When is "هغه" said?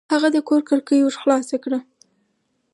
0.13-0.27